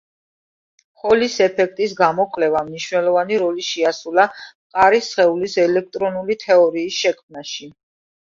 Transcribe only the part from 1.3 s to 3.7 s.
ეფექტის გამოკვლევამ მნიშვნელოვანი როლი